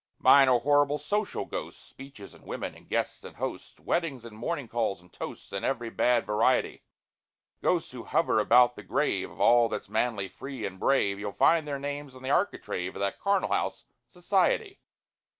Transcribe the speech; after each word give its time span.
Mine 0.17 0.49
are 0.49 0.57
horrible, 0.59 0.97
social 0.97 1.45
ghosts,— 1.45 1.83
Speeches 1.83 2.33
and 2.33 2.43
women 2.43 2.73
and 2.73 2.89
guests 2.89 3.23
and 3.23 3.35
hosts, 3.35 3.79
Weddings 3.79 4.25
and 4.25 4.35
morning 4.35 4.67
calls 4.67 4.99
and 4.99 5.13
toasts, 5.13 5.53
In 5.53 5.63
every 5.63 5.91
bad 5.91 6.25
variety: 6.25 6.81
Ghosts 7.61 7.91
who 7.91 8.05
hover 8.05 8.39
about 8.39 8.75
the 8.75 8.81
grave 8.81 9.29
Of 9.29 9.39
all 9.39 9.69
that's 9.69 9.89
manly, 9.89 10.27
free, 10.27 10.65
and 10.65 10.79
brave: 10.79 11.19
You'll 11.19 11.31
find 11.33 11.67
their 11.67 11.77
names 11.77 12.15
on 12.15 12.23
the 12.23 12.31
architrave 12.31 12.95
Of 12.95 12.99
that 13.01 13.21
charnel 13.21 13.51
house, 13.51 13.85
Society. 14.07 14.79